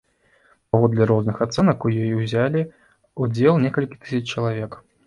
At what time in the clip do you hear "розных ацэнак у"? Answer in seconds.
1.11-1.93